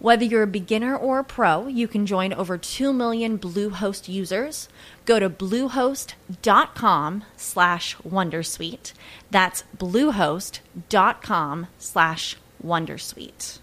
Whether 0.00 0.24
you're 0.24 0.44
a 0.44 0.46
beginner 0.46 0.96
or 0.96 1.18
a 1.18 1.24
pro, 1.24 1.66
you 1.66 1.88
can 1.88 2.06
join 2.06 2.32
over 2.32 2.56
2 2.56 2.92
million 2.92 3.36
Bluehost 3.38 4.08
users. 4.08 4.68
Go 5.06 5.18
to 5.18 5.28
bluehost.com 5.28 7.24
slash 7.36 7.96
wondersuite. 8.08 8.92
That's 9.32 9.64
bluehost.com 9.76 11.66
slash 11.78 12.36
wondersuite. 12.64 13.58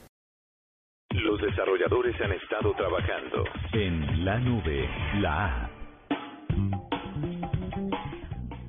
Los 1.13 1.39
desarrolladores 1.39 2.19
han 2.19 2.33
estado 2.33 2.73
trabajando 2.75 3.45
en 3.71 4.25
la 4.25 4.37
nube, 4.37 4.89
la 5.21 5.69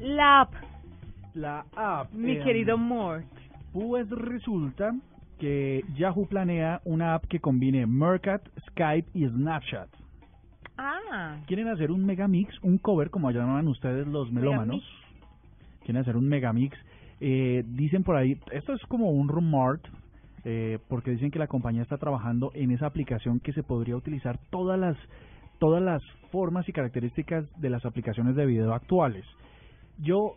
La 0.01 0.41
app, 0.43 0.55
La 1.35 1.65
app. 1.75 2.13
mi 2.13 2.37
eh, 2.37 2.45
querido 2.45 2.79
Mort. 2.79 3.27
Pues 3.73 4.09
resulta 4.11 4.95
que 5.39 5.85
Yahoo 5.97 6.27
planea 6.27 6.81
una 6.85 7.15
app 7.15 7.27
que 7.27 7.41
combine 7.41 7.87
Mercat, 7.87 8.43
Skype 8.71 9.11
y 9.15 9.27
Snapchat. 9.27 9.89
Ah, 10.79 11.39
Quieren 11.47 11.69
hacer 11.69 11.91
un 11.91 12.05
megamix, 12.05 12.55
un 12.63 12.79
cover, 12.79 13.11
como 13.11 13.31
llaman 13.31 13.67
ustedes 13.69 14.07
los 14.07 14.31
melómanos. 14.31 14.83
Quieren 15.85 16.03
hacer 16.03 16.17
un 16.17 16.29
megamix. 16.29 16.77
Eh, 17.21 17.65
dicen 17.67 18.03
por 18.03 18.17
ahí, 18.17 18.39
esto 18.53 18.75
es 18.75 18.83
como 18.89 19.11
un 19.11 19.29
rumor, 19.29 19.81
eh, 20.45 20.79
porque 20.89 21.13
dicen 21.13 21.31
que 21.31 21.39
la 21.39 21.47
compañía 21.47 21.83
está 21.83 21.97
trabajando 21.97 22.51
en 22.55 22.73
esa 22.73 22.87
aplicación 22.87 23.41
que 23.41 23.53
se 23.53 23.63
podría 23.63 23.97
utilizar 23.97 24.39
todas 24.51 24.79
las 24.79 24.97
todas 25.59 25.83
las 25.83 26.03
formas 26.31 26.69
y 26.69 26.73
características 26.73 27.47
de 27.59 27.71
las 27.71 27.87
aplicaciones 27.87 28.37
de 28.37 28.45
video 28.45 28.75
actuales. 28.75 29.25
Yo 29.99 30.35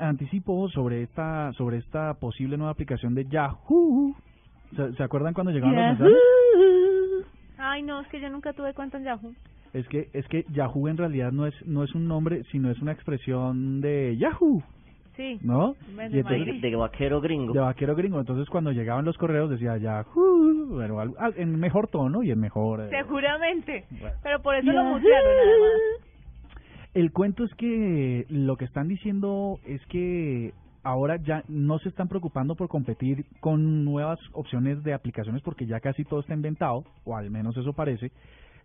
anticipo 0.00 0.68
sobre 0.70 1.04
esta 1.04 1.52
sobre 1.52 1.78
esta 1.78 2.14
posible 2.14 2.56
nueva 2.56 2.72
aplicación 2.72 3.14
de 3.14 3.26
Yahoo. 3.26 4.16
¿Se, 4.78 4.92
se 4.94 5.02
acuerdan 5.02 5.34
cuando 5.34 5.52
llegaban 5.52 5.74
los 5.74 5.98
mensajes? 5.98 6.16
ay 7.58 7.82
no, 7.82 8.00
es 8.00 8.08
que 8.08 8.20
yo 8.20 8.30
nunca 8.30 8.52
tuve 8.52 8.72
cuenta 8.74 8.98
en 8.98 9.04
Yahoo. 9.04 9.32
Es 9.74 9.86
que 9.88 10.08
es 10.12 10.26
que 10.28 10.44
Yahoo 10.52 10.88
en 10.88 10.96
realidad 10.96 11.32
no 11.32 11.46
es 11.46 11.54
no 11.66 11.84
es 11.84 11.94
un 11.94 12.08
nombre, 12.08 12.42
sino 12.50 12.70
es 12.70 12.80
una 12.80 12.92
expresión 12.92 13.80
de 13.80 14.16
Yahoo, 14.16 14.62
Sí, 15.16 15.38
¿no? 15.42 15.74
Y 15.88 16.00
entonces- 16.00 16.20
imaginé. 16.46 16.60
de 16.60 16.76
vaquero 16.76 17.20
gringo. 17.20 17.52
de 17.52 17.60
vaquero 17.60 17.94
gringo. 17.96 18.20
Entonces 18.20 18.48
cuando 18.48 18.70
llegaban 18.72 19.04
los 19.04 19.18
correos 19.18 19.50
decía 19.50 19.76
Yahoo, 19.76 20.76
pero 20.78 21.00
al- 21.00 21.14
al- 21.18 21.34
en 21.36 21.58
mejor 21.58 21.88
tono 21.88 22.22
y 22.22 22.30
en 22.30 22.38
mejor. 22.40 22.80
eh, 22.82 22.88
seguramente. 22.90 23.84
bueno. 23.90 24.16
Pero 24.22 24.40
por 24.42 24.54
eso 24.54 24.70
lo 24.72 24.84
mutearon 24.84 25.30
además. 25.32 25.70
El 26.94 27.12
cuento 27.12 27.44
es 27.44 27.54
que 27.54 28.24
lo 28.30 28.56
que 28.56 28.64
están 28.64 28.88
diciendo 28.88 29.58
es 29.66 29.84
que 29.86 30.52
ahora 30.88 31.16
ya 31.16 31.44
no 31.48 31.78
se 31.78 31.90
están 31.90 32.08
preocupando 32.08 32.54
por 32.54 32.68
competir 32.68 33.26
con 33.40 33.84
nuevas 33.84 34.18
opciones 34.32 34.82
de 34.84 34.94
aplicaciones 34.94 35.42
porque 35.42 35.66
ya 35.66 35.80
casi 35.80 36.02
todo 36.04 36.20
está 36.20 36.32
inventado, 36.32 36.82
o 37.04 37.14
al 37.14 37.30
menos 37.30 37.54
eso 37.58 37.74
parece, 37.74 38.10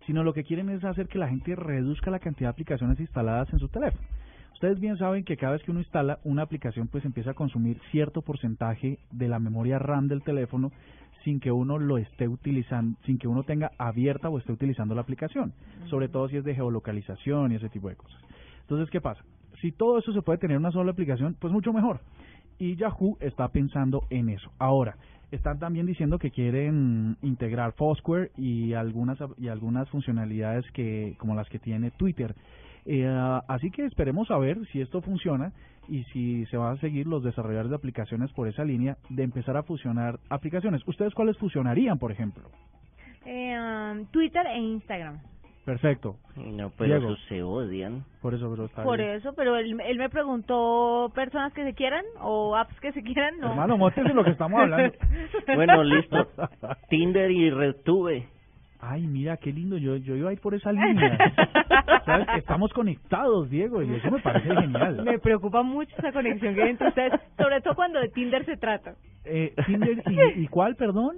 sino 0.06 0.24
lo 0.24 0.32
que 0.32 0.42
quieren 0.42 0.70
es 0.70 0.82
hacer 0.84 1.06
que 1.06 1.18
la 1.18 1.28
gente 1.28 1.54
reduzca 1.54 2.10
la 2.10 2.20
cantidad 2.20 2.48
de 2.48 2.52
aplicaciones 2.52 2.98
instaladas 2.98 3.52
en 3.52 3.58
su 3.58 3.68
teléfono. 3.68 4.08
Ustedes 4.54 4.80
bien 4.80 4.96
saben 4.96 5.24
que 5.24 5.36
cada 5.36 5.52
vez 5.52 5.62
que 5.64 5.70
uno 5.70 5.80
instala 5.80 6.18
una 6.24 6.40
aplicación 6.40 6.88
pues 6.88 7.04
empieza 7.04 7.32
a 7.32 7.34
consumir 7.34 7.78
cierto 7.90 8.22
porcentaje 8.22 8.98
de 9.10 9.28
la 9.28 9.38
memoria 9.38 9.78
RAM 9.78 10.08
del 10.08 10.22
teléfono 10.22 10.72
sin 11.24 11.40
que 11.40 11.52
uno 11.52 11.78
lo 11.78 11.98
esté 11.98 12.26
utilizando, 12.26 12.98
sin 13.04 13.18
que 13.18 13.28
uno 13.28 13.42
tenga 13.42 13.72
abierta 13.76 14.30
o 14.30 14.38
esté 14.38 14.52
utilizando 14.52 14.94
la 14.94 15.02
aplicación, 15.02 15.52
sobre 15.90 16.08
todo 16.08 16.28
si 16.28 16.38
es 16.38 16.44
de 16.44 16.54
geolocalización 16.54 17.52
y 17.52 17.56
ese 17.56 17.68
tipo 17.68 17.90
de 17.90 17.96
cosas. 17.96 18.18
Entonces, 18.62 18.88
¿qué 18.90 19.02
pasa? 19.02 19.22
Si 19.64 19.72
todo 19.72 19.98
eso 19.98 20.12
se 20.12 20.20
puede 20.20 20.36
tener 20.36 20.56
en 20.56 20.60
una 20.60 20.72
sola 20.72 20.90
aplicación, 20.90 21.38
pues 21.40 21.50
mucho 21.50 21.72
mejor. 21.72 22.00
Y 22.58 22.76
Yahoo 22.76 23.16
está 23.20 23.48
pensando 23.48 24.02
en 24.10 24.28
eso. 24.28 24.52
Ahora, 24.58 24.96
están 25.30 25.58
también 25.58 25.86
diciendo 25.86 26.18
que 26.18 26.30
quieren 26.30 27.16
integrar 27.22 27.72
Foursquare 27.72 28.30
y 28.36 28.74
algunas 28.74 29.16
y 29.38 29.48
algunas 29.48 29.88
funcionalidades 29.88 30.70
que 30.72 31.14
como 31.16 31.34
las 31.34 31.48
que 31.48 31.58
tiene 31.58 31.90
Twitter. 31.92 32.34
Eh, 32.84 33.08
así 33.48 33.70
que 33.70 33.86
esperemos 33.86 34.30
a 34.30 34.36
ver 34.36 34.58
si 34.66 34.82
esto 34.82 35.00
funciona 35.00 35.54
y 35.88 36.04
si 36.12 36.44
se 36.50 36.58
van 36.58 36.76
a 36.76 36.80
seguir 36.82 37.06
los 37.06 37.24
desarrolladores 37.24 37.70
de 37.70 37.76
aplicaciones 37.76 38.30
por 38.34 38.48
esa 38.48 38.64
línea 38.64 38.98
de 39.08 39.22
empezar 39.22 39.56
a 39.56 39.62
fusionar 39.62 40.20
aplicaciones. 40.28 40.86
¿Ustedes 40.86 41.14
cuáles 41.14 41.38
fusionarían, 41.38 41.98
por 41.98 42.12
ejemplo? 42.12 42.50
Eh, 43.24 43.56
um, 43.58 44.04
Twitter 44.08 44.46
e 44.46 44.58
Instagram. 44.58 45.20
Perfecto. 45.64 46.16
No, 46.36 46.70
pero 46.76 46.98
Diego. 46.98 47.12
esos 47.14 47.24
se 47.26 47.42
odian. 47.42 48.04
Por 48.20 48.34
eso, 48.34 48.50
pero 48.50 48.66
está 48.66 48.82
Por 48.82 48.98
bien. 48.98 49.10
eso, 49.12 49.32
pero 49.34 49.56
él, 49.56 49.80
él 49.86 49.98
me 49.98 50.10
preguntó 50.10 51.10
personas 51.14 51.52
que 51.54 51.64
se 51.64 51.72
quieran 51.74 52.04
o 52.20 52.54
apps 52.54 52.78
que 52.80 52.92
se 52.92 53.02
quieran, 53.02 53.38
no. 53.40 53.50
Hermano, 53.50 53.78
móntese 53.78 54.12
lo 54.12 54.24
que 54.24 54.30
estamos 54.30 54.60
hablando. 54.60 54.92
Bueno, 55.54 55.82
listo. 55.84 56.28
Tinder 56.90 57.30
y 57.30 57.50
RedTube. 57.50 58.24
Ay, 58.80 59.06
mira, 59.06 59.38
qué 59.38 59.50
lindo. 59.50 59.78
Yo, 59.78 59.96
yo 59.96 60.14
iba 60.14 60.28
a 60.28 60.32
ir 60.34 60.40
por 60.40 60.54
esa 60.54 60.70
línea. 60.70 61.16
¿Sabes? 62.04 62.26
Estamos 62.36 62.70
conectados, 62.74 63.48
Diego, 63.48 63.82
y 63.82 63.94
eso 63.94 64.10
me 64.10 64.20
parece 64.20 64.54
genial. 64.54 65.02
Me 65.04 65.18
preocupa 65.18 65.62
mucho 65.62 65.94
esa 65.96 66.12
conexión 66.12 66.54
que 66.54 66.62
hay 66.62 66.70
entre 66.70 66.88
ustedes, 66.88 67.12
sobre 67.38 67.62
todo 67.62 67.74
cuando 67.74 67.98
de 68.00 68.10
Tinder 68.10 68.44
se 68.44 68.58
trata. 68.58 68.94
Eh, 69.24 69.54
Tinder, 69.64 70.02
y, 70.06 70.42
¿Y 70.42 70.48
cuál, 70.48 70.76
perdón? 70.76 71.16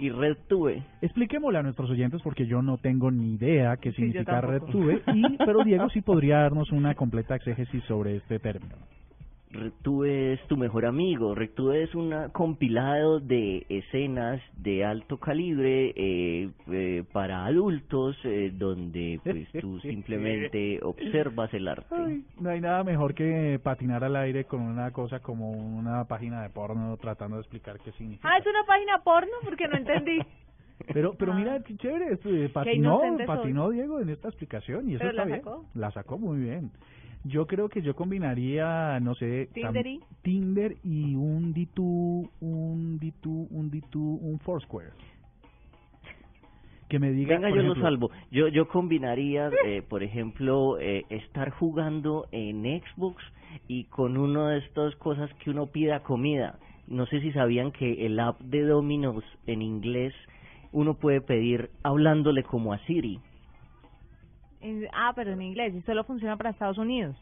Y 0.00 0.10
RedTube. 0.10 0.82
Expliquémosle 1.02 1.58
a 1.58 1.62
nuestros 1.62 1.90
oyentes 1.90 2.22
porque 2.22 2.46
yo 2.46 2.62
no 2.62 2.78
tengo 2.78 3.10
ni 3.10 3.34
idea 3.34 3.76
qué 3.76 3.90
Sí, 3.90 3.96
significa. 3.96 4.40
RedTube, 4.40 5.02
y 5.14 5.36
pero 5.36 5.62
Diego 5.62 5.90
sí 5.90 6.00
podría 6.02 6.38
darnos 6.38 6.72
una 6.72 6.94
completa 6.94 7.36
exégesis 7.36 7.84
sobre 7.84 8.16
este 8.16 8.38
término. 8.38 8.76
RedTube 9.50 10.32
es 10.32 10.46
tu 10.46 10.56
mejor 10.56 10.86
amigo. 10.86 11.34
RedTube 11.34 11.82
es 11.82 11.94
un 11.94 12.14
compilado 12.32 13.20
de 13.20 13.66
escenas 13.68 14.40
de 14.56 14.84
alto 14.84 15.18
calibre 15.18 15.92
eh, 15.96 16.50
eh, 16.70 17.04
para 17.12 17.46
adultos 17.46 18.16
eh, 18.24 18.50
donde 18.52 19.20
pues 19.24 19.48
tú 19.60 19.80
simplemente 19.82 20.80
observas 20.82 21.52
el 21.52 21.68
arte. 21.68 21.86
Ay, 21.90 22.24
no 22.38 22.50
hay 22.50 22.60
nada 22.60 22.84
mejor 22.84 23.14
que 23.14 23.58
patinar 23.62 24.04
al 24.04 24.16
aire 24.16 24.44
con 24.44 24.60
una 24.60 24.92
cosa 24.92 25.20
como 25.20 25.50
una 25.50 26.04
página 26.04 26.42
de 26.42 26.50
porno 26.50 26.96
tratando 26.96 27.36
de 27.36 27.42
explicar 27.42 27.78
qué 27.80 27.92
significa. 27.92 28.28
Ah, 28.30 28.38
es 28.38 28.46
una 28.46 28.64
página 28.64 28.98
porno 29.02 29.32
porque 29.44 29.66
no 29.66 29.76
entendí. 29.76 30.20
Pero, 30.92 31.14
pero 31.14 31.32
Ah. 31.32 31.36
mira 31.36 31.60
qué 31.62 31.76
chévere, 31.76 32.12
esto, 32.14 32.28
eh, 32.30 32.48
patinó, 32.48 33.00
soy. 33.00 33.26
patinó 33.26 33.70
Diego 33.70 34.00
en 34.00 34.08
esta 34.10 34.28
explicación 34.28 34.88
y 34.88 34.94
eso 34.94 34.98
Pero 35.00 35.10
está 35.10 35.22
la 35.22 35.26
bien. 35.26 35.38
sacó. 35.40 35.64
La 35.74 35.90
sacó 35.92 36.18
muy 36.18 36.40
bien. 36.40 36.70
Yo 37.24 37.46
creo 37.46 37.68
que 37.68 37.82
yo 37.82 37.94
combinaría, 37.94 38.98
no 39.00 39.14
sé, 39.14 39.48
Tinder 39.52 39.86
y- 39.86 40.00
Tinder 40.22 40.76
y 40.82 41.14
un 41.14 41.52
D2, 41.52 42.30
un 42.40 42.98
D2, 42.98 43.46
un 43.50 43.70
D2, 43.70 44.18
un 44.22 44.38
Foursquare. 44.40 44.90
Que 46.88 46.98
me 46.98 47.12
diga, 47.12 47.36
Venga, 47.38 47.50
yo 47.50 47.62
lo 47.62 47.76
salvo. 47.76 48.10
Yo, 48.32 48.48
yo 48.48 48.66
combinaría, 48.66 49.50
eh, 49.64 49.82
por 49.88 50.02
ejemplo, 50.02 50.76
eh, 50.80 51.04
estar 51.08 51.50
jugando 51.50 52.26
en 52.32 52.62
Xbox 52.82 53.22
y 53.68 53.84
con 53.84 54.16
uno 54.16 54.48
de 54.48 54.58
estas 54.58 54.96
cosas 54.96 55.30
que 55.34 55.50
uno 55.50 55.66
pida 55.66 56.02
comida. 56.02 56.58
No 56.88 57.06
sé 57.06 57.20
si 57.20 57.30
sabían 57.30 57.70
que 57.70 58.06
el 58.06 58.18
app 58.18 58.40
de 58.40 58.62
Domino's 58.62 59.22
en 59.46 59.62
inglés 59.62 60.12
uno 60.72 60.94
puede 60.94 61.20
pedir 61.20 61.70
hablándole 61.82 62.42
como 62.42 62.72
a 62.72 62.78
Siri. 62.86 63.20
Ah, 64.92 65.12
pero 65.14 65.32
en 65.32 65.42
inglés, 65.42 65.74
y 65.74 65.80
solo 65.82 66.04
funciona 66.04 66.36
para 66.36 66.50
Estados 66.50 66.78
Unidos. 66.78 67.16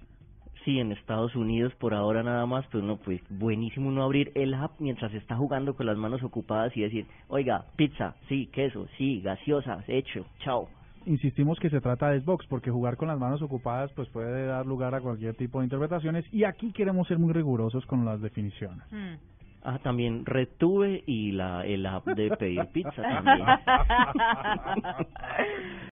Sí, 0.65 0.81
en 0.81 0.93
Estados 0.93 1.37
Unidos 1.37 1.73
por 1.77 1.95
ahora 1.95 2.23
nada 2.23 2.45
más, 2.47 2.67
pero 2.71 2.83
no, 2.83 2.97
pues 2.97 3.21
buenísimo 3.31 3.89
uno 3.89 4.03
abrir 4.03 4.33
el 4.35 4.55
app 4.55 4.73
mientras 4.81 5.15
está 5.15 5.37
jugando 5.37 5.75
con 5.75 5.87
las 5.87 5.97
manos 5.97 6.23
ocupadas 6.23 6.77
y 6.77 6.83
decir, 6.83 7.07
oiga, 7.29 7.67
pizza, 7.77 8.17
sí, 8.29 8.49
queso, 8.53 8.89
sí, 8.99 9.21
gaseosa, 9.21 9.85
hecho, 9.87 10.27
chao. 10.41 10.69
insistimos 11.07 11.59
que 11.61 11.71
se 11.71 11.81
trata 11.81 12.11
de 12.11 12.21
Xbox 12.21 12.47
porque 12.49 12.71
jugar 12.71 12.97
con 12.97 13.09
las 13.09 13.19
manos 13.19 13.41
ocupadas 13.41 13.91
pues 13.93 14.09
puede 14.09 14.47
dar 14.47 14.67
lugar 14.67 14.95
a 14.95 15.01
cualquier 15.01 15.35
tipo 15.37 15.61
de 15.61 15.67
interpretaciones 15.67 16.25
y 16.35 16.45
aquí 16.45 16.73
queremos 16.73 17.07
ser 17.07 17.19
muy 17.19 17.33
rigurosos 17.33 17.87
con 17.87 18.05
las 18.05 18.21
definiciones. 18.21 18.85
Hmm. 18.91 19.15
Ah, 19.63 19.79
también 19.83 20.25
Retube 20.25 21.03
y 21.07 21.33
la 21.33 21.67
el 21.67 21.85
app 21.85 22.07
de 22.07 22.31
pedir 22.37 22.67
pizza 22.73 23.03
también. 23.03 23.47